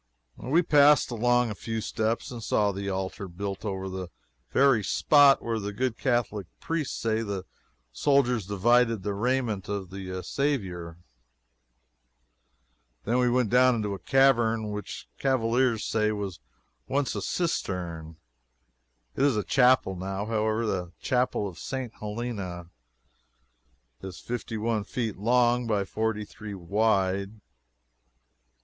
We 0.47 0.63
passed 0.63 1.11
along 1.11 1.51
a 1.51 1.53
few 1.53 1.79
steps 1.79 2.31
and 2.31 2.41
saw 2.41 2.71
the 2.71 2.89
altar 2.89 3.27
built 3.27 3.63
over 3.63 3.87
the 3.87 4.07
very 4.49 4.83
spot 4.83 5.43
where 5.43 5.59
the 5.59 5.71
good 5.71 5.95
Catholic 5.95 6.47
priests 6.59 6.99
say 6.99 7.21
the 7.21 7.45
soldiers 7.91 8.47
divided 8.47 9.03
the 9.03 9.13
raiment 9.13 9.69
of 9.69 9.91
the 9.91 10.23
Saviour. 10.23 10.97
Then 13.03 13.19
we 13.19 13.29
went 13.29 13.51
down 13.51 13.75
into 13.75 13.93
a 13.93 13.99
cavern 13.99 14.71
which 14.71 15.07
cavilers 15.19 15.85
say 15.85 16.11
was 16.11 16.39
once 16.87 17.13
a 17.15 17.21
cistern. 17.21 18.17
It 19.15 19.23
is 19.23 19.37
a 19.37 19.43
chapel, 19.43 19.95
now, 19.95 20.25
however 20.25 20.65
the 20.65 20.93
Chapel 20.99 21.47
of 21.47 21.59
St. 21.59 21.93
Helena. 21.99 22.71
It 24.01 24.07
is 24.07 24.19
fifty 24.19 24.57
one 24.57 24.83
feet 24.83 25.15
long 25.17 25.67
by 25.67 25.85
forty 25.85 26.25
three 26.25 26.55
wide. 26.55 27.39